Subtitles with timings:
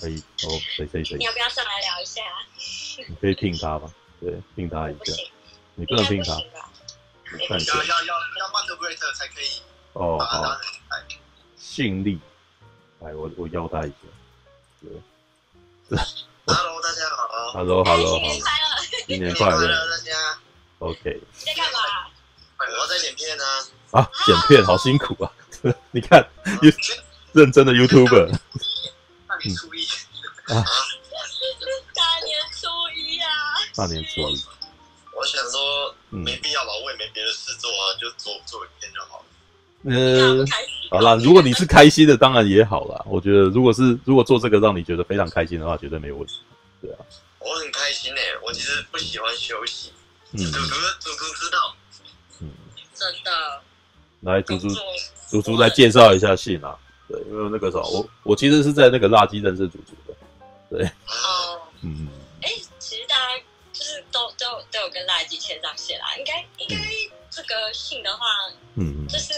[0.00, 1.18] 可以哦，谁谁谁？
[1.18, 2.22] 你要不要上来聊一下？
[3.06, 3.92] 你可以聘他吧？
[4.20, 5.12] 对，聘他一下。
[5.74, 6.32] 你不能聘他。
[7.38, 9.62] 要要要要 moderator 才可以。
[9.92, 10.58] 哦，好。
[11.56, 12.18] 信力，
[13.00, 13.96] 哎，我我邀他一下。
[14.80, 14.90] 对。
[16.46, 17.52] Hello，大家好。
[17.52, 18.66] Hello，Hello，新年快乐！
[19.06, 20.40] 新年快乐，大家。
[20.78, 21.20] OK。
[21.38, 21.78] 你在干嘛？
[22.58, 23.44] 我在剪片呢。
[23.92, 25.30] 啊，剪片好辛苦啊！
[25.92, 26.26] 你看，
[27.32, 28.38] 认真的 YouTuber。
[29.40, 29.86] 大年初一
[30.52, 30.64] 啊！
[31.94, 33.26] 大年初一啊！
[33.74, 34.44] 大年初一。
[35.16, 39.24] 我想说，没必要吧，我也没别的事做啊，就做做一天就好了。
[39.84, 40.46] 嗯，
[40.90, 43.02] 好啦，如果你是开心的，当然也好啦。
[43.06, 46.42] 我觉得，如果是如果做这个让你觉得非常开心的话，绝对没有问题。
[46.82, 46.98] 对啊，
[47.38, 49.92] 我很开心诶，我其实不喜欢休息。
[50.32, 51.74] 嗯，祖祖祖祖知道。
[52.40, 52.50] 嗯，
[52.94, 53.62] 真的。
[54.20, 54.68] 来，祖祖
[55.28, 56.76] 祖祖来介绍一下信啊。
[57.10, 60.14] 对，因为那个时候我我其实是在那个垃圾认识祖祖的。
[60.70, 60.86] 对。
[60.86, 61.60] 哦。
[61.82, 62.08] 嗯。
[62.42, 66.76] 哎，其实大家就是都都都有跟垃圾牵上线啦，应该应该。
[67.32, 68.26] 这个信的话，
[68.74, 69.32] 嗯，就是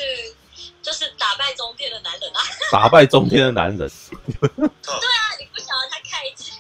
[0.81, 2.41] 就是打败中天的男人啊，
[2.73, 3.77] 打败中天的男人。
[3.77, 6.53] 对啊，你不晓得他看一次，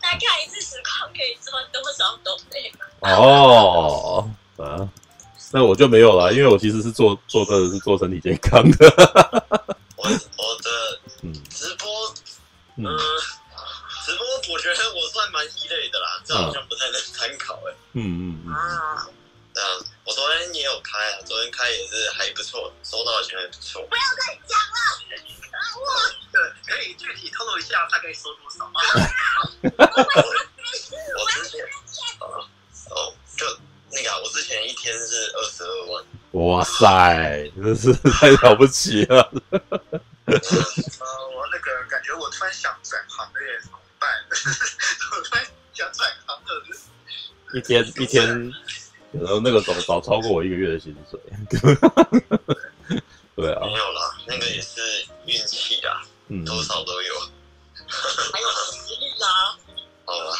[0.00, 3.10] 他看一次实况可以赚多少东西吗？
[3.14, 4.88] 哦，啊，
[5.52, 9.76] 那我就没有了，因为我其实是做做的是做身体健康的。
[10.04, 12.14] 我我的嗯直播
[12.76, 12.84] 嗯
[14.04, 17.74] 直播，我觉得我算蛮异类的啦，这好像不太能参考哎。
[17.94, 19.08] 嗯嗯啊。
[19.54, 19.70] 这样，
[20.04, 23.80] 我昨天也有开啊，昨天开也是还不错，收到的钱还不错。
[23.88, 24.76] 不要再讲了，
[25.78, 25.80] 我，
[26.32, 28.80] 对，可以具体透露一下大概收多少吗？
[29.62, 31.64] 我之前
[32.18, 32.26] 啊，
[32.90, 33.46] 哦，就
[33.92, 36.04] 那个，我之前一天是二十二万。
[36.34, 39.22] 哇塞，真是太了不起了。
[39.22, 44.10] 呃，我那个感觉我突然想转行了耶，怎么办？
[45.12, 46.64] 我突然想转行了，
[47.54, 48.52] 一天一天。
[49.14, 51.20] 然后那个早早超过我一个月的薪水，
[53.36, 54.80] 对啊，没有啦，那个也是
[55.26, 57.14] 运气啊，嗯，多少都有，
[58.32, 59.56] 还有实力啦，
[60.06, 60.34] 哦，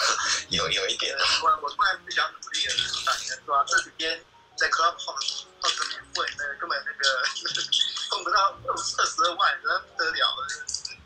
[0.49, 1.23] 有有一点啊，
[1.63, 3.65] 我突然不想努力了，是吧？
[3.69, 4.21] 这几天
[4.65, 7.05] 那个根本那个
[8.11, 8.37] 碰不到
[8.67, 10.47] 二十二万，那不得了了。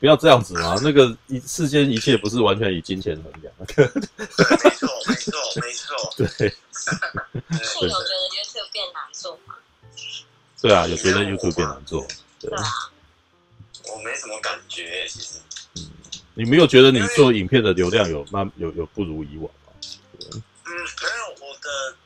[0.00, 3.52] 不要这样子嘛，那个一世间一切不是完全以金钱衡量。
[3.66, 6.28] 对，没错，没错，没错，对。
[6.38, 9.54] 是有觉得 YouTube 变难做吗？
[10.60, 12.06] 对啊，有觉得 YouTube 变难做。
[12.38, 12.62] 对啊，
[13.92, 15.40] 我没什么感觉，其实。
[15.76, 15.90] 嗯，
[16.34, 19.72] 你没有觉得你做影片的流量有慢有有不如以往吗？
[20.30, 21.96] 嗯，没有，我的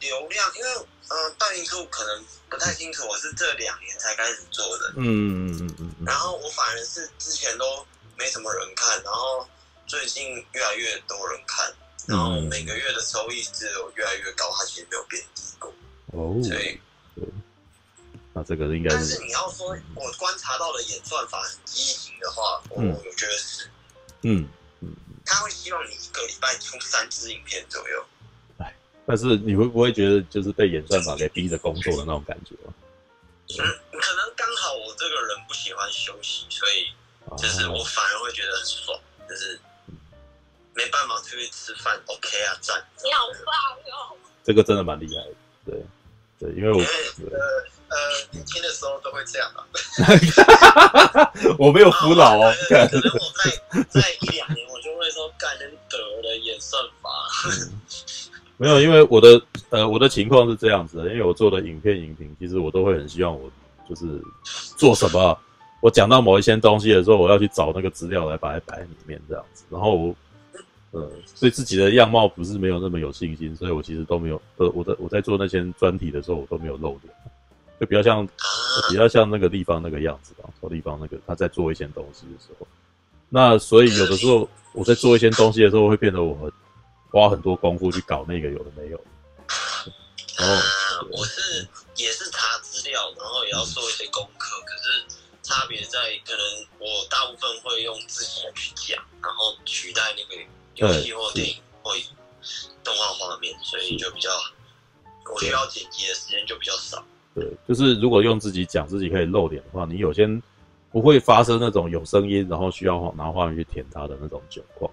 [0.00, 0.70] 流量，因为
[1.08, 4.92] 嗯，大年初可能不太清楚，我是这两年才开始做的。
[4.96, 6.06] 嗯嗯嗯嗯。
[6.06, 7.86] 然后我反而是之前都
[8.16, 9.48] 没什么人看，然后
[9.86, 11.74] 最近越来越多人看。
[12.06, 15.70] 然后每个月的收益只有越来越高，它其实没有变低过。
[16.06, 16.80] 哦，所以，
[18.32, 18.96] 那这个应该是。
[18.96, 23.70] 但是你要说我观察到的演算法很畸形的话，我我觉得是。
[24.22, 24.48] 嗯
[24.80, 24.94] 嗯。
[25.26, 28.06] 他会希望你一个礼拜出三支影片左右。
[29.08, 32.54] 哎，但是你会不会觉得就是被演算法给逼着工作的那种感觉？
[32.62, 36.92] 嗯，可能刚好我这个人不喜欢休息，所以
[37.36, 39.58] 就是我反而会觉得很爽，就是。
[40.74, 42.80] 没办法出去吃饭，OK 啊，赞！
[43.02, 43.52] 你好棒
[44.12, 44.16] 哦！
[44.44, 45.34] 这个真的蛮厉害的，
[45.66, 45.82] 对
[46.38, 47.36] 对，因为我呃
[47.88, 47.96] 呃
[48.30, 49.66] 年轻的时候都会这样啊。
[51.58, 53.50] 我没有服老哦，可能我在
[53.90, 57.10] 在一两年，我就会说，干人得的演算法。
[58.58, 63.50] 没有，因为我的呃我的情况是这样子的，因为我做的影片影评，其实我都会很希望我
[63.88, 64.20] 就是
[64.76, 65.38] 做什么，
[65.80, 70.14] 我讲到某一些东西的时候，我要去找那个资料来把它摆在里面这样子，然后我。
[70.90, 71.06] 呃，
[71.38, 77.14] 对自己的样貌不是没有那么有信心，所以我其实都没有，呃，我在我在做那些专题的时候，我都没有露脸，
[77.78, 78.26] 就比较像，
[78.88, 80.48] 比较像那个地方那个样子吧。
[80.58, 82.66] 说地方那个他在做一些东西的时候，
[83.28, 86.50] 那所以有的时候我在做一些东西的时候，会变得我很
[87.18, 89.00] 花很多功夫去搞那个有的没有。
[90.38, 90.54] 然后
[91.10, 91.66] 我是
[91.96, 100.42] 也是查资料，然后也要做一些功课，可是差别在可能我大部分会用自己去讲，然后取代那个。
[100.78, 101.92] 游戏或电影或
[102.84, 104.30] 动画画面，所以就比较，
[105.34, 107.04] 我需要剪辑的时间就比较少。
[107.34, 110.24] 对，就是如果用自己讲自己可以露脸的话，你有些
[110.92, 114.88] 不会发生那种有声音，然后需要拿画面去填它的那种情况。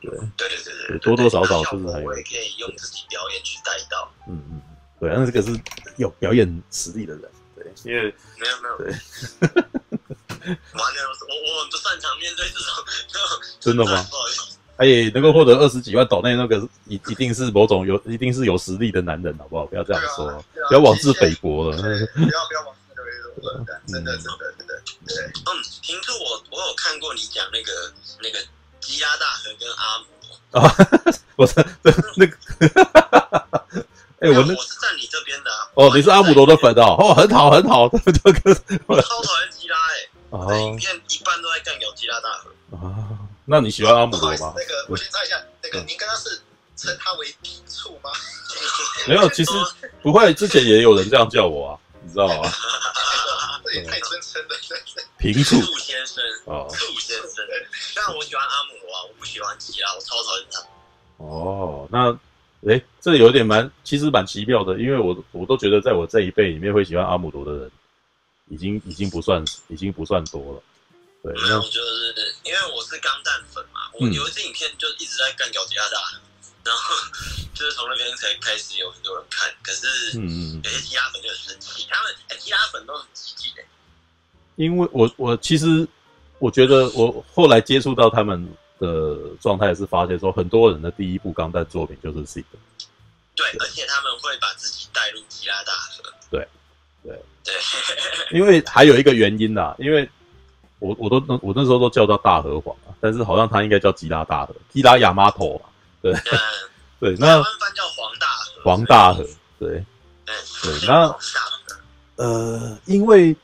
[0.00, 2.06] 对，对对对对，多多少少是不是还有？
[2.06, 4.10] 我也可以用自己表演去带到。
[4.28, 4.62] 嗯嗯，
[4.98, 5.60] 对，但是这个是
[5.96, 8.86] 有表演实力的人，对，因为没有没有，对。
[10.40, 10.98] 完了，
[11.28, 12.66] 我我不擅长面对这种。
[13.60, 14.06] 真的吗？
[14.78, 16.56] 哎，能够获得二十几万岛内那个
[16.86, 19.66] 一一定是某种有一定是有实力的男人，好不好？
[19.66, 21.76] 不要这样说，不要妄自菲薄了。
[21.76, 23.02] 不要不要妄自菲
[23.36, 24.82] 薄了，真的真的真的。
[25.06, 25.48] 对，嗯，
[25.82, 27.92] 平初我我有看过你讲那个
[28.22, 28.38] 那个
[28.80, 30.04] 基拉大河跟阿姆。
[30.52, 30.74] 啊，
[31.36, 31.54] 我是
[32.16, 32.36] 那个。
[34.20, 35.66] 哎，我那我是站你这边的啊。
[35.74, 40.08] 哦，你是阿姆罗的粉哦，哦，很好很好， 这个我超讨厌吉拉哎。
[40.30, 40.54] 哦。
[40.54, 42.50] 影片一半都在干掉吉拉大河。
[42.76, 43.18] 啊。
[43.46, 44.52] 那你喜欢阿姆罗吗？
[44.56, 46.40] 那个，我先猜一下，那个，您刚刚是
[46.76, 48.10] 称他为平处吗？
[49.08, 49.50] 没有，其实
[50.02, 52.52] 不会，之前也有人这样叫我啊，你知道吗？
[53.64, 54.48] 这也太尊称了，
[55.20, 57.46] 平处先生哦，处先生。
[57.94, 60.60] 但我喜欢阿姆罗啊，我不喜欢吉拉，我超讨厌他。
[61.18, 62.18] 哦，那
[62.66, 67.70] 哎，这有点蛮，其实蛮奇妙的，因为我我都觉得，在我这一辈里面会喜欢阿姆罗的人，
[68.48, 70.62] 已经已经不算，已经不算多了。
[71.22, 76.00] 对，没有，就是因为我是钢弹粉嘛，我有一支影片就一直在干掉吉拉大，
[76.64, 76.94] 然后
[77.54, 83.62] 就是从那边才开始有很多人看，可是嗯，有些吉拉粉就很生气，他们哎，吉拉粉都很积极的。
[84.64, 85.86] 因为我我其实
[86.38, 88.46] 我觉得我后来接触到他们
[88.78, 92.44] 的状态是发现说，很多人的第一部钢弹作品就是 Seed。
[93.34, 96.02] 对，而且他们会把自己带入吉拉大河。
[96.30, 96.46] 对，
[97.02, 97.54] 对对，
[98.38, 100.08] 因为还有一个原因啦，因为。
[100.82, 105.68] 我我都我那时候都叫他大和皇啊，但是好像他应该叫吉拉大河，吉拉亚马头嘛，
[106.00, 106.22] 对、嗯、
[106.98, 109.22] 对， 那官方叫黄大河，黄大河，
[109.58, 109.84] 对
[110.24, 111.14] 对，对，那
[112.16, 113.36] 呃，因为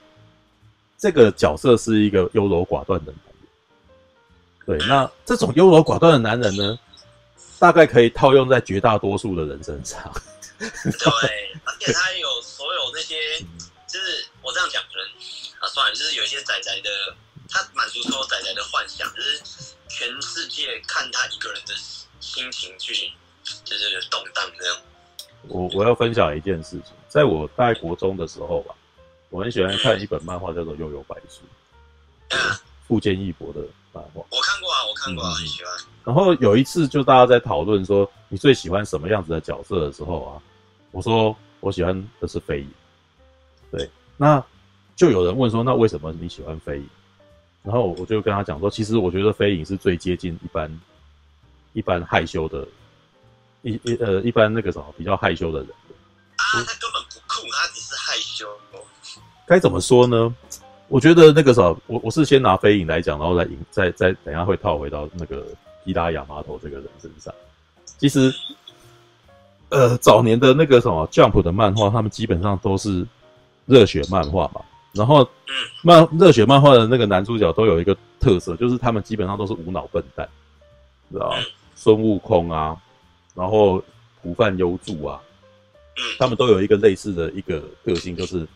[0.99, 3.25] 这个角色是一个优柔寡断的男
[4.77, 6.79] 人，对，那这种优柔寡断的男人呢，
[7.59, 10.13] 大概可以套用在绝大多数的人身上，
[10.59, 10.69] 对，
[11.65, 13.39] 而且他有所有那些，
[13.87, 15.07] 就是我这样讲可能
[15.61, 16.91] 啊，算了，就是有一些仔仔的。
[17.49, 19.41] 他满足所有仔仔的幻想，就是
[19.89, 21.73] 全世界看他一个人的
[22.19, 22.93] 心情去，
[23.65, 24.77] 就是动荡这样。
[25.47, 28.75] 我我要分享一件事情，在我大概国中的时候吧，
[29.31, 31.43] 我很喜欢看一本漫画，叫做《悠悠白书
[32.87, 33.61] 》，富坚义博的
[33.93, 34.25] 漫画。
[34.31, 35.73] 我看过啊，我看过啊，很喜欢。
[36.05, 40.43] 然后有一次，就大家在讨论说你最喜欢什么样子的角色的时候啊，
[40.93, 42.71] 我说我喜欢的是飞影。
[43.73, 44.43] 对，那
[44.95, 46.89] 就有人问说，那为什么你喜欢飞影？
[47.65, 50.81] 然后我就跟他讲说，其实我觉得飞影是最接近一般
[51.73, 52.67] 一般害羞的，
[53.63, 55.69] 一一呃一般那个什么比较害羞的人。
[56.37, 57.06] 啊，他根本。
[59.47, 60.35] 该怎么说呢？
[60.89, 65.45] 我觉得那个什么，我我是先拿飞影来讲，然后再引再再等一下会套回到那个
[65.85, 67.33] 伊拉亚麻头这个人身上。
[67.99, 68.33] 其实，
[69.69, 73.07] 呃，早年的那个什么 Jump 的漫画，他们基本上都是
[73.65, 74.61] 热血漫画嘛。
[74.93, 75.29] 然后，
[75.83, 80.29] 漫热血漫画的那个男主角都有一个特色，就是他们基本上都是无脑笨蛋，
[81.11, 81.37] 知道吧？
[81.75, 82.77] 孙悟空啊，
[83.35, 83.83] 然后
[84.23, 85.21] 胡饭优助啊，
[86.19, 88.47] 他们都有一个类似的一个个性，就是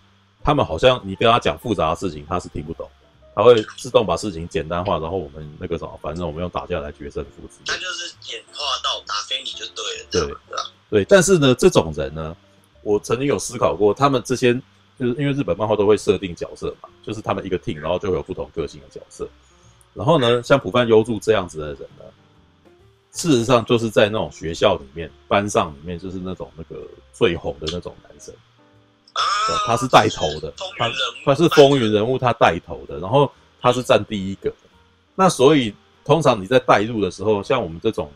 [0.43, 2.89] 他们好像你跟他讲复杂的事情，他是听不懂，
[3.35, 7.49] 他会自动把事情简单化，然后我们那个什么，反正我们用打架来决胜负。
[7.67, 10.59] 他就是演化到打飞你就对了，对
[10.91, 11.05] 对。
[11.05, 12.37] 但是呢，这种人呢，
[12.83, 14.61] 我曾经有思考过，他们这些。
[14.99, 19.27] 就是因为日本漫画都会设定角色嘛，就是他们一个 team，然后就会有不同个性的角色。
[19.95, 22.05] 然后呢，像浦饭优助这样子的人呢，
[23.11, 28.35] 事实上就是在那种学校里面、班上里面，就是那种那个最红的那种男生。
[29.13, 29.23] 啊，
[29.67, 30.91] 他是带头的，他
[31.25, 34.53] 他是风云人物，他带头的，然后他是占第一个。
[35.15, 35.75] 那所以
[36.05, 38.11] 通常你在带入的时候，像我们这种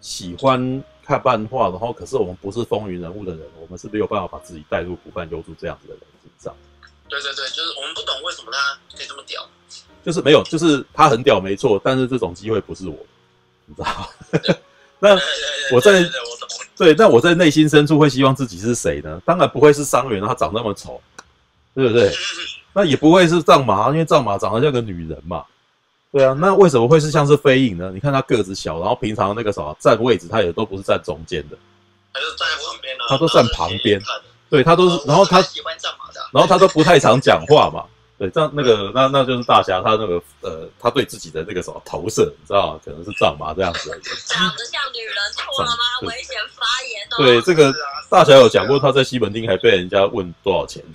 [0.00, 0.82] 喜欢。
[1.06, 6.54] 看漫画，然后可是我们不是风云人物的人，我们是没有办法把自己带入古半幽助这样子的人身上。
[7.10, 9.46] 对对对，就是我们不懂为什么他可以这么屌，
[10.02, 12.96] 就是没有，就是他很屌没错，但是这种机会不是我，
[13.66, 14.08] 你知道吗？
[15.04, 15.20] 那
[15.70, 16.02] 我在
[16.76, 19.20] 对，那我在内心深处会希望自己是谁呢？
[19.26, 21.00] 当然不会是伤员，他长那么丑，
[21.74, 22.10] 对不对？
[22.72, 25.44] 那也不会是藏马，因为藏马长得像个女人嘛。
[26.10, 27.90] 对啊，那为什么会是像是飞影呢？
[27.92, 31.56] 你看他个子小，然后平常那个什么站位置，他也都不是站中间的，
[32.12, 34.00] 他就站在旁边啊，他都站旁边，
[34.48, 37.84] 对他都是，然后他喜欢站马的，然后他都不太常讲话嘛。
[38.16, 42.80] 对，这样那个那那就是大侠他那个呃，他对自己的那个什么投射，你知道吗？
[42.84, 43.98] 可能是藏马这样子的。
[44.26, 45.82] 长得像女人错了吗？
[46.02, 47.16] 危险发言哦。
[47.18, 47.74] 对，这个
[48.08, 50.80] 大侠有讲过，他在西门町还被人家问多少钱。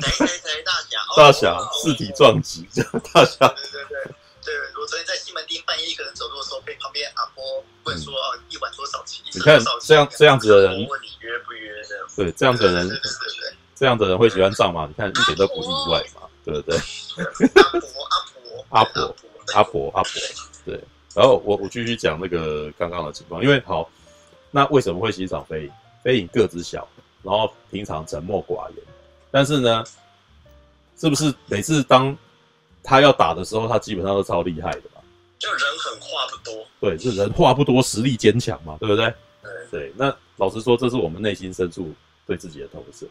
[0.00, 0.98] 谁谁谁大侠？
[1.16, 2.68] 大侠四体撞击，
[3.12, 3.48] 大侠。
[3.54, 7.42] 对对对对，我昨天在西门町半夜一个人走路的时候，被旁边阿婆
[7.84, 12.06] 问说：“哦，一晚多少钱？”你看这样这样子的人，问你约不约的？
[12.16, 12.88] 对，这样子的人，
[13.74, 16.78] 这样的人会喜欢藏马，你看一点都不意外嘛，对不对？
[18.70, 19.14] 阿婆，阿婆，
[19.54, 20.12] 阿婆，阿婆，阿婆，
[20.64, 20.80] 对。
[21.14, 23.88] 然后我我继续讲那个刚刚的情况，因为好，
[24.50, 25.70] 那为什么会欣赏飞影？
[26.02, 26.86] 飞影个子小，
[27.22, 28.78] 然后平常沉默寡言，
[29.30, 29.82] 但是呢，
[30.98, 32.14] 是不是每次当
[32.82, 35.00] 他要打的时候，他基本上都超厉害的嘛？
[35.38, 39.06] 就人很话不多，对，是人话不多，实力坚强嘛，对不对？
[39.42, 39.92] 对，对。
[39.96, 41.92] 那老实说，这是我们内心深处
[42.26, 43.06] 对自己的投射。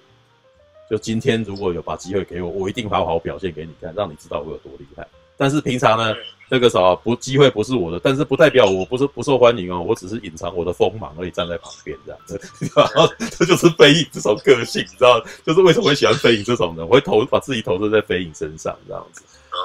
[0.90, 5.08] 就今天如果有把机会给我，我一定好好表现给你看，让你知道我有多厉害。
[5.36, 6.16] 但是平常呢，
[6.48, 12.40] 那个啥不机会不是我的，但是不代表我不是不受欢迎哦，我只是隐藏我的锋芒而已，站在旁边这样子。
[12.76, 15.20] 然 后这就是飞影这种个性，你知道？
[15.46, 19.24] 就是为什么会喜欢飞影这种人，我会投把自己投射在飞影身上这样子。
[19.52, 19.58] 哦，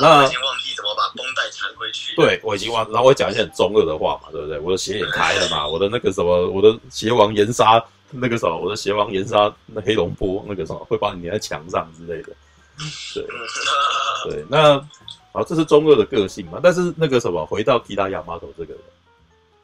[0.00, 2.14] 那我已经忘记怎么把绷带缠回去。
[2.14, 4.58] 对，我已经忘，然后我讲一些很中二的话嘛，对不对？
[4.60, 12.32] 我的鞋也开了嘛，我的那个什么，我的鞋王炎杀那个什么，我的邪王炎杀那黑龙波那个什么，会把你粘在墙上之类的。
[13.14, 13.26] 对，
[14.30, 14.78] 对，那
[15.32, 16.60] 好，这是中二的个性嘛？
[16.62, 18.82] 但是那个什么，回到吉田亚麻头这个人，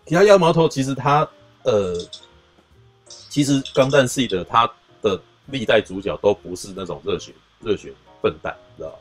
[0.04, 1.28] 吉田亚麻头其实他
[1.64, 1.94] 呃，
[3.28, 4.70] 其实钢弹系的他
[5.02, 8.96] 的历代主角都不是那种热血热血笨蛋，知道吧？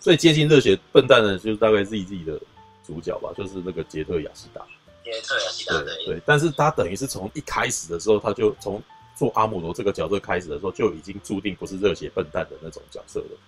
[0.00, 2.40] 最接近热血笨蛋的，就是大概 ZZ 的
[2.86, 4.60] 主角吧，就是那个杰特亚西达。
[5.04, 8.82] 对对，但是他等于是从一开始的时候，他就从。
[9.16, 13.38] 做阿姆罗这个角色开始的时候，就已经注定不是热血笨蛋的那种角色了，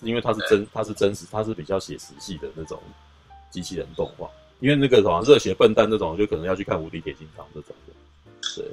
[0.00, 2.82] 是因为他是真，他是真实，他是比较写实系的那种
[3.48, 4.28] 机器人动画。
[4.58, 7.94] 因为那个什么热血笨蛋那种，就可能要去看无敌铁金刚这种的。
[8.56, 8.66] 对，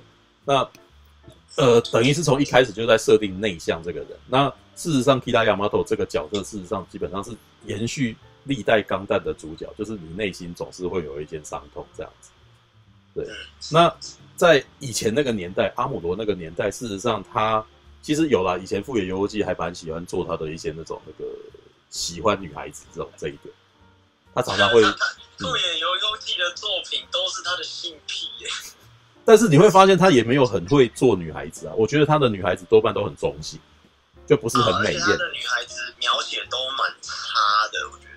[0.43, 0.67] 那
[1.57, 4.09] 呃，等于是从一开始就在设定内向这个人。
[4.27, 7.29] 那事实上，，Kita Yamato 这个角色，事实上基本上是
[7.67, 12.29] 延续历代钢弹的主角，就是你内心总是会有一件伤痛这样子。
[13.13, 13.27] 对，
[13.71, 13.93] 那。
[14.37, 17.63] 在以前那个年代，阿姆罗那个年代，事实上他
[18.01, 18.57] 其实有啦。
[18.57, 21.31] 以前富野由悠季还蛮喜欢做他的一些那种那个
[21.91, 23.53] 喜欢女孩子这种这一点，
[24.33, 24.81] 他常常会。
[25.37, 28.47] 富野由悠季的作品都是他的性癖耶。
[29.23, 31.73] 但是你会发现他也没有很会做女孩子啊。
[31.77, 33.59] 我觉得他的女孩子多半都很中性，
[34.25, 34.99] 就不是很美艳。
[34.99, 37.13] 他的女孩子描写都蛮差
[37.71, 38.10] 的，我觉得。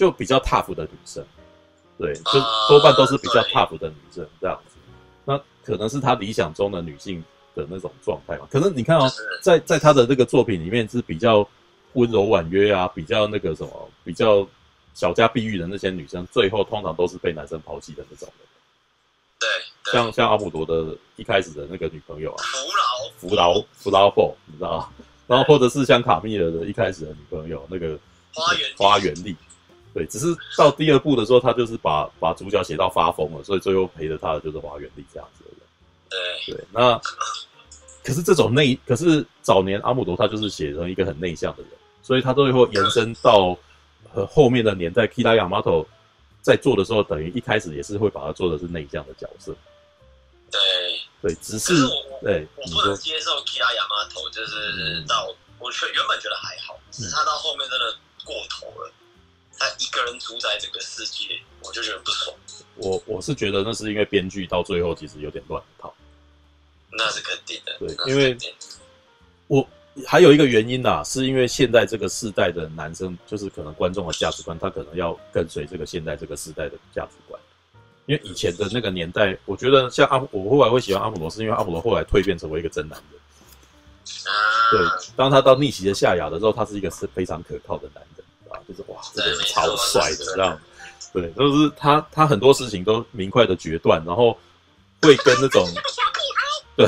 [0.00, 1.22] 就比较 tough 的女生，
[1.98, 2.40] 对，就
[2.70, 4.78] 多半都是比较 tough 的女生这样子。
[5.26, 7.22] 那可能是他理想中的女性
[7.54, 8.48] 的那种状态嘛？
[8.50, 9.06] 可能你看哦，
[9.42, 11.46] 在在他的这个作品里面是比较
[11.92, 14.48] 温柔婉约啊，比较那个什么，比较
[14.94, 18.44] 小家碧玉的那些女生，最后通常都是被男生抛弃的那种的。
[19.38, 22.42] 对，像像阿姆罗的一开始的那个女朋友啊，
[23.18, 24.88] 福劳福劳福劳凤，你知道吗？
[25.28, 27.98] 然后或者是像卡蜜尔的一开始的女朋友那个
[28.32, 29.36] 花园花园丽。
[29.92, 35.60] 对，只是到第二部的时候，他就是把把主角写到发疯了，所以最后陪着他的就是华原丽这样子的人。
[36.46, 36.96] 对对，那
[38.04, 43.56] 可是这种内，可是早年阿姆罗他就是写成一个很内向的人，所以他最后延伸到
[44.12, 45.06] 和后面的年代。
[45.08, 45.84] ，Kita Yamato
[46.40, 49.54] 在做的时候，等于一开始也是会把他做的是内向的角色。
[50.50, 50.60] 对
[51.22, 51.74] 对，只是
[52.22, 55.26] 对，我不能接受 Kita Yamato，就是到
[55.58, 57.94] 我觉原本觉得还好，只是他到后面真的
[58.24, 58.90] 过头了。
[59.60, 62.34] 他一个人主宰整个世界，我就觉得不爽。
[62.76, 65.94] 我我是觉得那是因为编剧到最后其实有点乱套。
[66.90, 67.76] 那是肯定的。
[67.78, 68.34] 对，因为
[69.48, 69.68] 我
[70.06, 77.38] 还有一个原因呐、啊，是因为现在这个世代的男生，就是可能观众的价值观，他可能要跟随这个现在这个时代的价值观。
[78.06, 83.20] 因为以前的那个年代，我觉得像阿姆，我后来会喜欢阿姆罗，是因为阿姆罗后来蜕变成为一个真男人。
[84.24, 84.32] 啊。
[84.70, 88.24] 对，当他到逆袭的夏亚的时候，他是一个是非常可靠的男人。
[88.50, 90.60] 啊，就是哇，这个人超帅的，这样，
[91.12, 94.36] 对，就是他，他很多事情都明快的决断，然后
[95.00, 95.66] 会跟那种，
[96.76, 96.86] 对，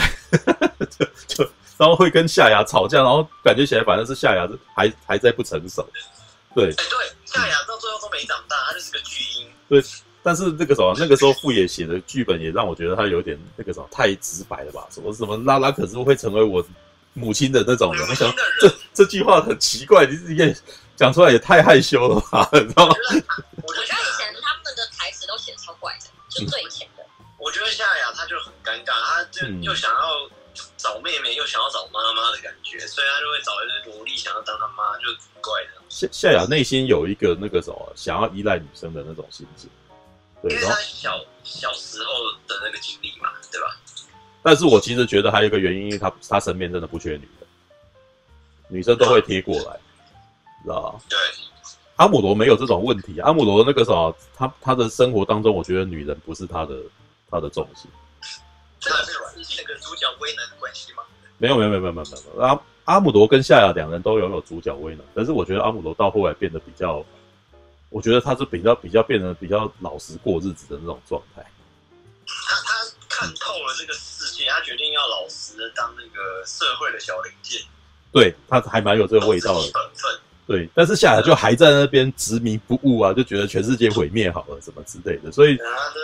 [0.90, 5.88] 就就然后会跟夏牙吵架，然后感觉起来反正是夏亚还还在不成熟，
[6.54, 9.82] 对，哎，对，夏牙到最后都没长大，他就是个巨婴，对，
[10.22, 16.64] 但是那个什么，那个时候傅野写的剧本也让我觉得他有点那个什么太直白了吧，什么什么拉拉可是会成为我
[17.12, 20.56] 母亲的那种人，我想这这句话很奇怪，你自己也。
[21.02, 22.94] 讲出来也太害羞了吧， 你知道吗？
[23.66, 27.02] 我觉得以前他们的台词都写超怪的，就最以前的。
[27.38, 30.30] 我觉得夏雅她就很尴尬，她就又想要
[30.76, 35.06] 找妹妹，又想要找妈妈的感觉，所以她就会找一个萝莉想要当她妈，就
[35.40, 35.82] 怪的。
[35.88, 39.68] 夏夏雅内心有一个那个什么，想要依赖女生的那种心情，
[40.40, 43.76] 对，因为她小小时候的那个经历嘛，对吧？
[44.40, 47.46] 但是我其实觉得还有一个原因，因为她她身边真的不缺女的，
[48.68, 49.80] 女生都会贴过来。
[50.62, 51.18] 知道对，
[51.96, 53.20] 阿姆罗没有这种问题。
[53.20, 53.92] 阿姆罗那个啥，
[54.34, 56.74] 他他的生活当中，我觉得女人不是他的
[57.30, 57.90] 他的重心。
[58.80, 59.12] 这是
[59.58, 61.02] 那个主角威能的关系吗？
[61.38, 62.42] 没有没有没有没有没有没有。
[62.42, 67.04] 阿阿姆罗跟夏亚两人都拥有主角威能，但是我觉得阿姆罗到后来变得比较，
[67.90, 71.44] 我觉得他是比较比较变得比较老实过日子的那种状态。
[72.26, 72.72] 他他
[73.08, 77.60] 看透了这个世界，他决定要老实的当那个社会的小零件。
[78.10, 79.70] 对，他还蛮有这个味道的。
[79.72, 80.20] 本分。
[80.44, 85.56] 对，但是夏亚就还在那边执迷不悟啊，就觉得全世界毁灭好了什么之类的，所以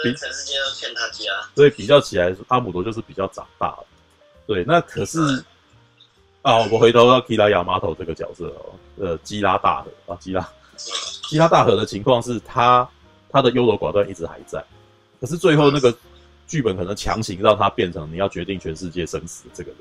[0.04, 1.24] 比全世界都欠他家。
[1.56, 3.84] 所以比较起来，阿姆罗就是比较长大了。
[4.46, 5.18] 对，那可是
[6.42, 10.48] 啊，我回头到基拉亚马头这个角色哦，呃，基拉大河啊，基拉
[11.28, 12.88] 基拉大河的情况是他
[13.28, 14.64] 他的优柔寡断一直还在，
[15.20, 15.94] 可是最后那个
[16.46, 19.78] 剧本可能强行让他变成你要决定全世界生死的这个人。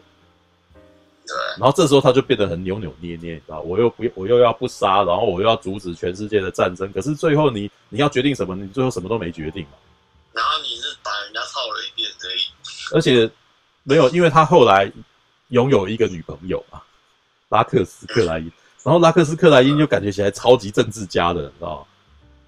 [1.28, 8.56] 对，然后这时候他就变得很扭扭捏捏，你知道，我又不，我又要不杀，然后我又要阻止全世界的战争，可是最后你你要决定什么？
[8.56, 9.72] 你最后什么都没决定嘛。
[10.32, 12.96] 然后你是把人家操了一遍而已。
[12.96, 13.30] 而且
[13.84, 14.90] 没有，因为他后来
[15.50, 16.82] 拥有一个女朋友嘛，
[17.50, 18.50] 拉克斯克莱因，
[18.84, 21.88] 然后拉克斯克莱因就感觉起来超级政治家的，你知道吗？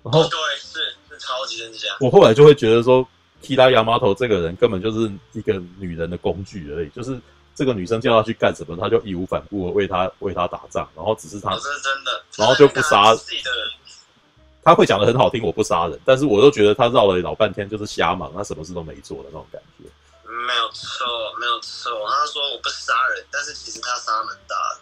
[0.03, 1.87] 然后对，是是超级政治家。
[1.99, 3.05] 我后来就会觉得说，
[3.41, 7.19] 提拉亚马头这个人根本就是一个女人的工具而已，就是。
[7.59, 13.67] 这个女生叫他去干什么，他就义无反顾的为他为他打仗，然后只是他，这是真的，然后就不杀自己的人。
[14.63, 19.83] 他会讲的很好听，我不杀人，但是我都觉得他绕了老半天就是瞎忙，他什么事都没做的那种感觉。
[20.47, 21.05] 没有错，
[21.37, 21.91] 没有错。
[22.07, 24.81] 他说我不杀人，但是其实他杀蛮大的。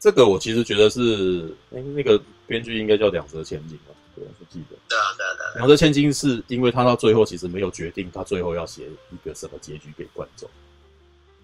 [0.00, 3.92] 这个我其实觉得是，哎，那个编剧应该叫两泽千金吧？
[4.14, 4.76] 对，不记得。
[4.88, 5.52] 对啊，对啊，对啊。
[5.56, 10.48] 两泽千金是因为他到最后其实没有决定，他最后要写一个什么结局给观众。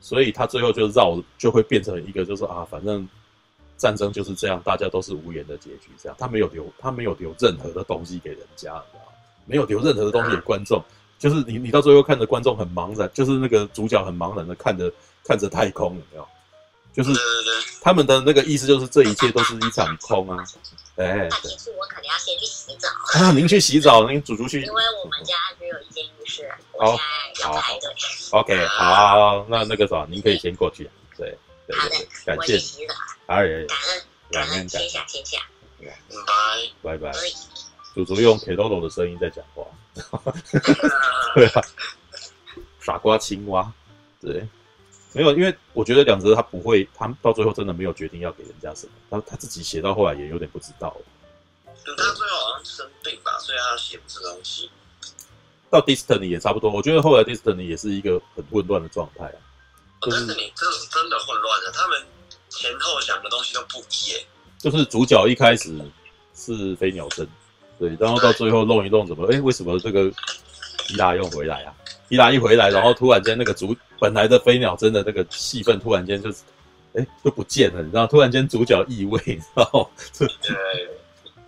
[0.03, 3.09] 所以他最后就绕，就会变成一个，就是啊，反正
[3.79, 5.89] 战争就是这样，大家都是无言的结局。
[6.03, 9.13] 这样，他没有留，他没有留任何的东西给人家，你知道？
[9.47, 10.83] 没有留任何的东西给观众，
[11.19, 14.93] 就是你，你到最后看着观众很茫然，就是那个主角很茫然的看着
[15.25, 16.29] 看着太空，有没有？
[16.93, 17.11] 就是
[17.81, 20.45] 他们的那个意思，就是这一切都是一场空啊。
[20.97, 23.33] 哎，那其实我可能要先去洗澡啊。
[23.33, 24.61] 您去洗澡，您主厨去。
[24.61, 27.90] 因为我们家只有一间浴室，我现在要排队。
[28.31, 30.88] OK，好，那那个啥，您可以先过去。
[31.16, 32.37] 对，对，好的，感谢。
[32.37, 32.94] 我去洗澡。
[33.26, 35.38] 好，感恩，感恩，天下天下。
[36.83, 37.12] 拜拜拜。
[37.94, 39.64] 祖祖用 Keroro 的声音在讲话。
[41.35, 41.62] 对啊，
[42.81, 43.72] 傻瓜青蛙，
[44.20, 44.46] 对。
[45.14, 50.96] 没有，因为我觉得两泽他不会，他到最后真的没有决定要给人家什么，他他自己写到后来也有点不知道。
[51.66, 54.70] 他最后好像生病吧，所以他写不出东西。
[55.73, 59.39] 到 Destiny 也差不多，我觉得后来 Destiny 也是一个很混乱的状态啊。
[60.03, 61.99] 就是 Destiny 这是真的混乱的，他们
[62.51, 64.21] 前后想的东西都不一样。
[64.59, 65.75] 就是主角一开始
[66.35, 67.27] 是飞鸟真，
[67.79, 70.13] 对，然后到最后弄一弄，怎么哎，为什么这个
[70.91, 71.75] 伊拉又回来啊？
[72.11, 76.43] 伊拉一回来，然后突然间那个主本来的飞鸟真的那个戏份突然间就是，
[76.93, 78.07] 哎，就不见了，你知道？
[78.07, 79.91] 突然间主角异位，你知道？
[80.19, 80.29] 对。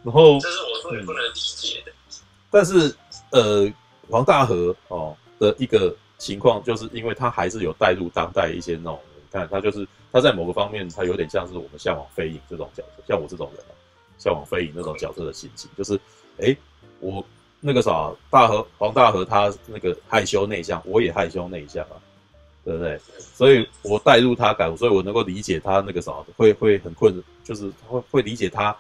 [0.03, 1.93] 然后这是我说你不能理解的。
[2.51, 2.95] 但是
[3.31, 3.71] 呃，
[4.11, 13.73] 黄大河哦的一个情况，就是因为他还是有带入当代一些那种，你看他就是他在某个方面，他有点像是我们向往飞影这种角色，像我这种人啊，
[14.19, 15.99] 向往飞影那种角色的心情，就是
[16.39, 16.57] 哎
[17.01, 17.25] 我。
[17.67, 21.97] 那个啥，大河黄大河他那个害羞内向，我也害羞内向啊，
[22.63, 23.01] 对不对？
[23.19, 28.77] 所以我带入他感，所以我能够理解他那个啥，会会很困，就是会会理解他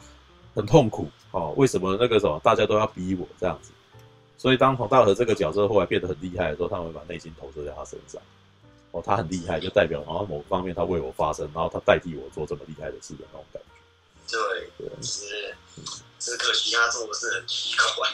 [0.54, 1.54] 很痛苦哦。
[1.56, 3.72] 为什么那个什么大家都要逼我这样子？
[4.44, 8.20] 所以当黄大河这个角色后来变得很厉害的时候，他们会把内心投射在他身上。
[8.90, 14.36] 哦，他很厉害，就代表然后某方面他为我发声，然后他代替我做这么厉害的事的那种感觉。
[14.36, 15.24] 对，对，是，
[16.18, 18.10] 只可惜他做的是很奇怪。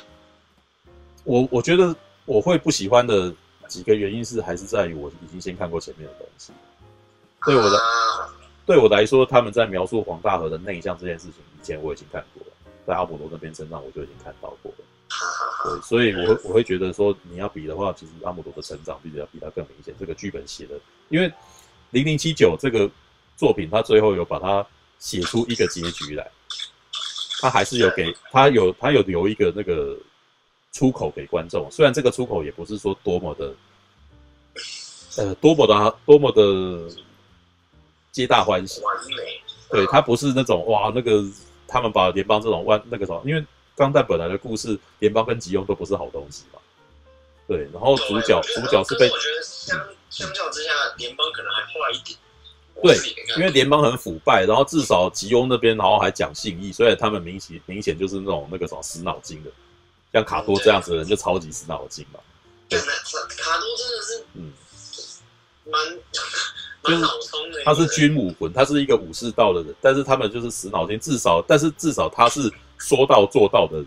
[1.25, 1.93] 我我觉得
[2.27, 3.35] 我会不喜欢的
[3.67, 6.53] 几个原因是，还是在于我已经先看过前面的东西。
[7.45, 7.77] 对我的
[8.65, 12.53] 对我来说，他们在描述黄大河的内向这件事情以前我已经看过了，
[12.87, 14.85] 在阿波罗那边身上我就已经看到过了。
[15.65, 19.95] 对，所以我会我会觉得说，你要比的话，其实阿姆罗的成长比较比他更明显。
[19.99, 20.75] 这个剧本写的，
[21.09, 21.33] 因为
[21.91, 22.91] 零零七九这个
[23.37, 24.67] 作品，他最后有把它
[24.99, 26.31] 写出一个结局来，
[27.41, 29.97] 他还是有给他有他有留一个那个。
[30.73, 33.53] 出口给观众，虽然这个出口也不是说多么的，
[35.17, 36.89] 呃，多么的多么的
[38.13, 38.81] 皆大欢喜。
[39.69, 41.25] 对，他不是那种哇，那个
[41.67, 43.45] 他们把联邦这种万那个什么，因为
[43.81, 46.59] 钢弹本来的故事，联邦跟吉翁都不是好东西嘛。
[47.49, 52.19] 对，然后主角主角是被我觉得相相较之下，联邦可能还坏一点。
[52.83, 52.95] 对，
[53.39, 59.51] 因为联邦很腐败，然后至少吉翁那边然后还讲信义，所以他们明显明显就是那种那个什么死脑筋的。
[60.13, 62.21] 像卡多这样子的人就超级死脑筋嘛。
[62.69, 64.53] 对，卡多真的是，嗯，
[65.65, 65.99] 蛮
[66.83, 73.87] 就是他是军武魂，他是一个武士道的人，但是他们就是死脑筋，至少但是至少他是说到做到的人，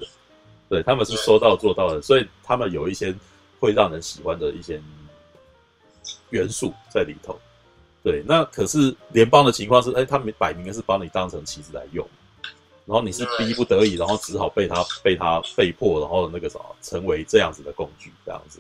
[0.70, 3.14] 对，他们是说到做到的，所以他们有一些
[3.60, 4.82] 会让人喜欢的一些
[6.30, 7.38] 元素在里头。
[8.04, 12.08] 对，那可是联邦的情况是，哎，他们摆明的是把你当成棋子来用，
[12.86, 18.60] 然后你是逼不得已，然后只好被他被他被迫，然后那个什么成为这样子的工具，这样子。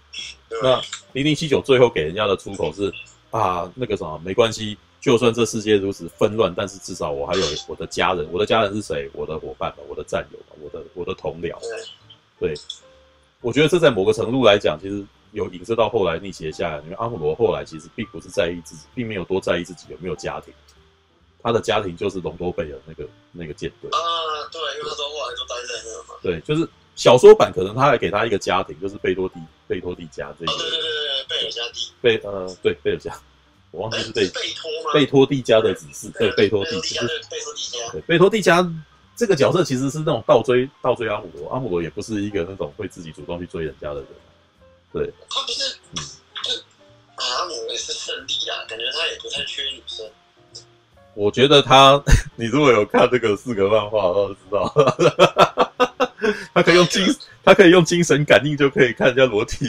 [0.62, 2.91] 那零零七九最后给人家的出口是
[3.32, 9.09] 啊，那个什么没关系，就算这世界如此纷乱，但是至少我还有我的家人，我的家人是谁？
[9.13, 11.53] 我的伙伴，我的战友，我的我的同僚。
[12.39, 12.53] 对，
[13.41, 15.05] 我觉得这在某个程度来讲，其实。
[15.33, 20.53] 有影射到后来逆袭下来，因为阿姆罗后来其实并不是在意自己，并没有多在意自己有没有家庭，
[21.41, 23.97] 他的家庭就是隆多贝尔那个那个舰队啊，
[24.51, 26.19] 对，因为他后来就待在那嘛。
[26.21, 30.51] 对，就是小说版可能他还给他一个家庭，就是贝多蒂贝多蒂家这个。
[30.51, 31.91] 哦，对对对对，贝尔加蒂。
[31.99, 33.19] 贝呃，对贝尔加，
[33.73, 34.93] 我忘记是贝贝托吗？
[34.93, 37.91] 贝托蒂加的指示，对贝托蒂，其实贝托蒂加。
[37.91, 38.71] 对贝托蒂加
[39.15, 44.05] 这个角色其实是那种倒追倒追阿姆罗，阿姆罗也不是一个那种会自己主动去追人家的人。
[44.93, 45.97] 对，他不是，嗯，
[46.43, 46.51] 就
[47.15, 50.05] 阿姆也是胜利啊，感觉他也不太缺女生。
[51.15, 51.99] 我觉得他，
[52.38, 54.71] 你如果有看这个四格漫画，都知道，
[56.53, 57.03] 他可以用精，
[57.43, 59.67] 他可以用精神感应就可以看人家裸体。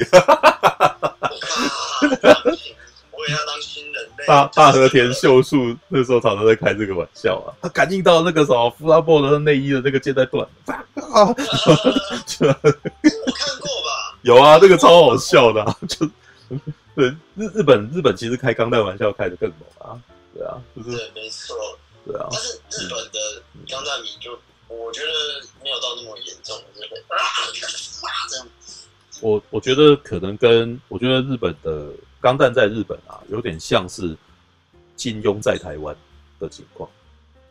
[3.11, 4.24] 我也要当新人类。
[4.35, 10.47] 大大和田秀树那时候常常在开这个玩笑啊，他感应到那个什么弗拉波的内衣的那个肩带断。
[10.67, 10.75] 啊，
[11.25, 11.45] 我看
[13.61, 14.19] 过吧。
[14.23, 16.05] 有啊，这个超好笑的，啊，就
[16.95, 20.01] 对日日本日本其实开钢弹玩笑开的更猛啊，
[20.35, 21.55] 对啊，就是对，没错，
[22.07, 23.19] 对啊，但是日本的
[23.69, 24.37] 钢弹迷就
[24.69, 25.09] 我觉得
[25.63, 27.17] 没有到那么严重，就会啊
[28.29, 28.47] 这样。
[29.21, 31.87] 我我觉得可能跟我觉得日本的
[32.25, 34.17] 钢弹在日本啊，有点像是
[34.97, 35.95] 金庸在台湾
[36.41, 36.89] 的情况，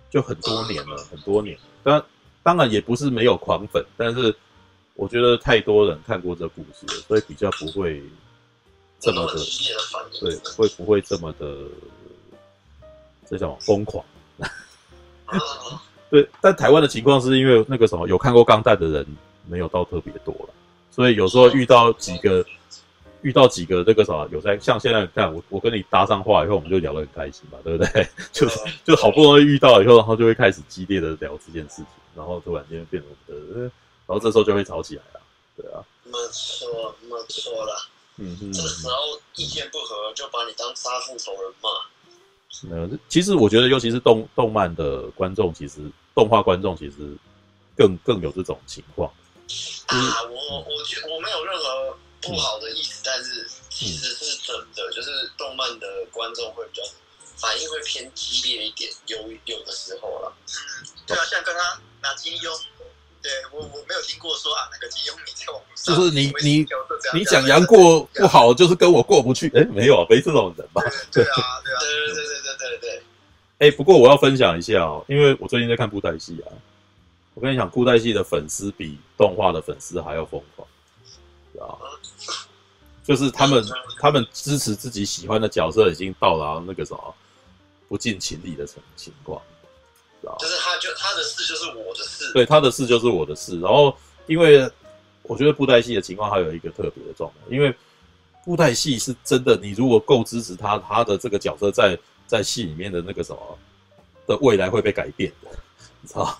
[0.09, 2.03] 就很多年了， 很多年了，当然
[2.41, 4.36] 当然也不是没有狂粉，但是。
[4.95, 7.99] 我觉得太多人看过这故事了，所以比较不会
[8.99, 9.33] 这么的，
[10.21, 11.47] 对，会不会这么的
[13.27, 14.05] 这叫疯狂？
[16.12, 19.07] 对，但台湾的情况是因为那个什么有看过钢弹的人
[19.47, 20.53] 没有到特别多了，
[20.91, 22.45] 所以有时候遇到几个
[23.23, 28.07] 遇到几个这个什么有在像现在看我我跟你搭上话以后，我们就聊得很开心嘛，对不对？
[28.31, 33.71] 就是就好不容易遇到以后，然后就会开始激烈的聊这件事情，然后突然间变得呃。
[34.05, 35.21] 然后这时候就会吵起来了，
[35.55, 38.93] 对啊，没错，没错了，嗯嗯，这时候
[39.36, 41.69] 意见不合就把你当杀父仇人骂。
[42.69, 45.79] 嗯，其实我觉得，尤其是动动漫的观众，其实
[46.13, 47.15] 动画观众其实
[47.77, 49.09] 更更有这种情况。
[49.88, 49.95] 啊，
[50.29, 56.88] 我我觉我没有任何不好的意思，嗯、但是其实是真的，就是动漫的观众会比较
[57.38, 60.33] 反应会偏激烈一点，有有的时候了。
[60.47, 62.59] 嗯，对啊，像刚刚拿金庸。
[63.23, 66.67] 对我我没有听过说啊，那个金庸你在网上就是你你
[67.13, 69.49] 你讲杨过不好，就是跟我过不去。
[69.55, 70.81] 哎，没有啊，没这种人吧？
[71.09, 73.03] 对啊，对啊，对对对对对对对。
[73.59, 76.51] 哎，不过我要分享一下哦，因为我最近在看布袋戏啊。
[77.33, 80.67] 我跟你讲，布袋戏的粉丝比动画的粉丝还要疯狂，
[81.59, 81.77] 啊，
[83.03, 83.63] 就是他们
[83.99, 87.15] 他们支持自己喜欢的角色，已经到达那个什么
[87.87, 89.41] 不近情理的情情况。
[90.39, 93.59] 就是他，就他的事就是我的事，对，他的事就是我的事。
[93.59, 93.93] 然后，
[94.25, 94.71] 因为
[95.23, 97.75] 我觉得布袋戏的情况还有一个特别的状态，因为
[98.45, 103.59] 布袋戏是真的，你如果够支持他，他的这个角色在在戏里面的那个什么
[104.25, 105.49] 的未来会被改变的，
[105.99, 106.21] 你知道？
[106.21, 106.39] 啊，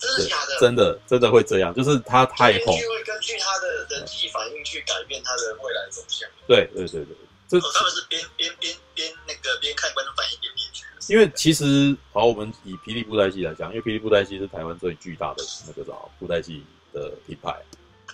[0.00, 0.58] 真的假的？
[0.58, 6.28] 真的真的会这样，就是他太红，会根据他的人际反应去改变他的未来走向。
[6.48, 7.14] 对对对对，
[7.46, 10.84] 这、哦、他们是边边边边那个边看观众反应边编剧。
[11.08, 17.54] 因为其实，好，我们以霹雳布袋戏来讲，因为霹雳布袋戏是台湾最巨大的那个啥布袋戏的品牌，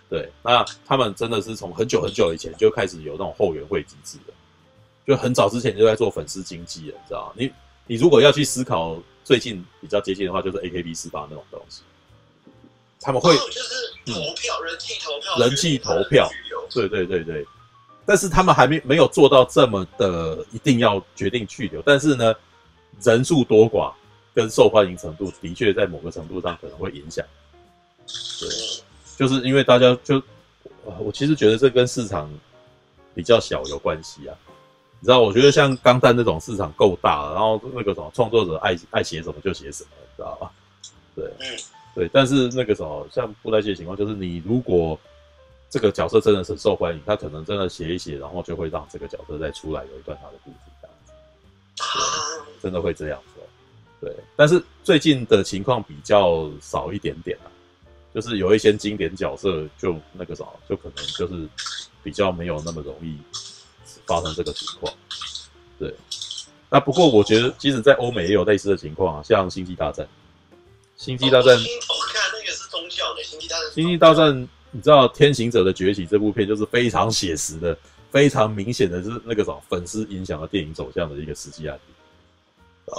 [0.08, 4.32] 对，那他们真的是从很久很久以前就开始有那种后援会机制的，
[5.06, 7.34] 就很早之前就在做粉丝经济了，你知道吗？
[7.36, 7.52] 你
[7.86, 11.82] 你如果要去思考最近比较接近的话，就是 AKB 四八那种东西，
[13.00, 16.30] 他们会、哦、就是投票、嗯、人气投票，人气投票，
[16.70, 17.44] 对对对对，
[18.06, 22.32] 但是他们还没没有做到这么的一定要决定去留，但是呢。
[23.02, 23.92] 人数多寡
[24.34, 27.22] 跟受欢迎程度的确在某个程度上可能会影响，
[28.40, 28.48] 对，
[29.18, 30.22] 就是因为大家就，
[30.82, 32.26] 我其实觉得这跟市场
[33.14, 34.34] 比较小有关系啊。
[35.00, 40.50] 你知道，我觉得像钢弹那种市场够大，然后那个什么创作者爱爱写什么就写什么，知道吧？
[41.14, 41.30] 对，
[41.94, 42.10] 对。
[42.12, 44.98] 但是那个什么像布袋戏的情况，就是你如果
[45.68, 50.56] 这个角色真的是受欢迎，他可能真的写一写，然后就会让这个角色再出来有一段他的故事。
[52.62, 53.40] 真的会这样子。
[54.00, 57.50] 对，但是最近的情况比较少一点点了，
[58.14, 61.46] 就是有一些经典角色就那个啥，就可能就是
[62.02, 63.18] 比较没有那么容易
[64.06, 64.92] 发生这个情况。
[65.78, 65.94] 对，
[66.70, 70.06] 那不过我觉得，即使在欧美也有类似的情况啊，像《星际大战》。
[70.96, 71.60] 星际大战，我
[72.12, 73.68] 看那个是宗教的《星际大战》。
[73.74, 77.76] 星际大战，你知道《天行者的崛起》这部片就是非常写实的，
[78.10, 82.96] 非常明显的是那个什么粉丝影响了电影走向的一个实际案例啊。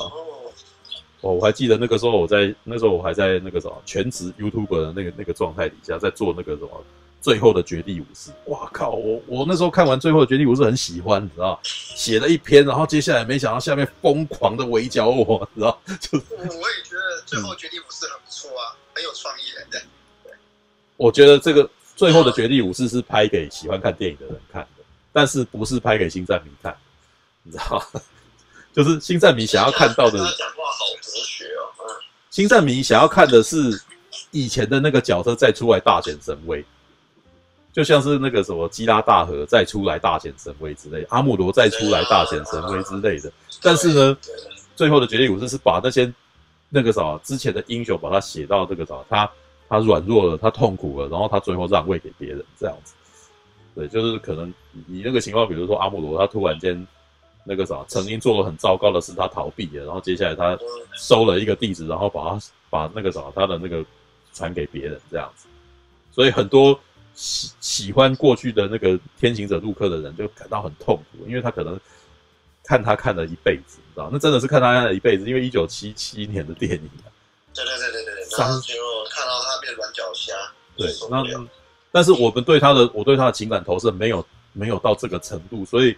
[1.21, 6.83] 哦，我还记得那个时候，我在那时候我还在那个什么全职 YouTuber 的那个那个状态底下，在做那个什么
[7.21, 8.31] 最后的绝地武士。
[8.45, 8.91] 哇靠！
[8.91, 19.65] 我我那时候看完最后的绝地武士很喜欢，你知道写了一篇，然后接下来没想到下面疯狂的围剿我，你知道就我也觉得最后绝地武士很不错啊，嗯、很有创意的。
[20.23, 20.31] 对，
[20.95, 26.75] 我觉得这个最后的绝地武士是拍给喜欢看电影的人看的，但是不是拍给星战迷看，
[27.43, 27.83] 你知道
[28.73, 30.19] 就是星战迷想要看到的。
[30.19, 31.73] 他讲话好哲学哦。
[32.29, 33.81] 星战迷想要看的是
[34.29, 36.63] 以前的那个角色再出来大显神威，
[37.77, 43.31] 就像是那个什么基拉大河再出来大显神威之类，阿穆罗再出来大显神威之类的。
[43.61, 44.17] 但是呢，
[44.75, 46.11] 最后的绝地武士是把那些
[46.69, 49.29] 那个啥之前的英雄把他写到这个啥，他
[49.69, 52.95] 他软弱了，他痛苦了，然后他最后让位给别人这样子。
[53.75, 54.51] 对，就是可能
[54.87, 56.87] 你那个情况，比如说阿穆罗他突然间。
[57.49, 60.57] 那个啥，曾经做了很糟糕的事，他逃避了，然后接下来他
[60.97, 63.85] 收了一个弟子，然后把他把那个啥，他的那个
[64.33, 65.47] 传给别人这样子，
[66.11, 66.77] 所以很多
[67.17, 71.77] 喜喜欢过去的那个天行者路克的人就感到很痛苦，因为他可能
[72.63, 77.11] 看他看了一辈子，你知道，那真的是看他看了一辈子，因为一九七七年的电影啊，
[77.53, 78.73] 对对对对对，然后就
[79.09, 80.33] 看到他变软脚虾，
[80.77, 81.25] 对，那
[81.91, 85.93] 但是我们对他的我对他的情感投射没有没有到这个程度，所以。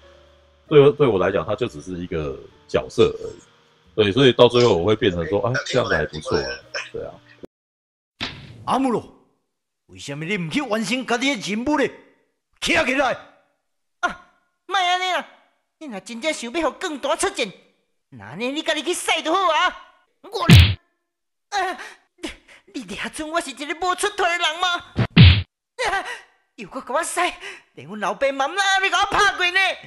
[0.68, 3.40] 对，对我来讲，他就只是一个角色而已。
[3.96, 6.46] 对，所以到最后我会变成说，啊，这样子还不错啊。
[6.94, 7.12] 对啊。
[8.66, 9.04] 阿姆罗，
[9.90, 11.88] 为什么你不去完成家己的任务呢？
[12.62, 13.18] 起来起来！
[14.02, 14.32] 啊，
[14.68, 15.26] 莫安尼啦！
[15.80, 17.52] 你若真正想要让更大出战，
[18.10, 19.88] 那呢你家己去洗就好啊。
[20.22, 20.46] 我，
[21.50, 21.78] 啊，
[22.18, 22.30] 你
[22.74, 24.94] 你俩准我是一个无出头的人吗？
[25.90, 26.06] 啊，
[26.56, 27.20] 又搁给我洗，
[27.74, 29.60] 连阮老爸妈妈你给我拍过呢？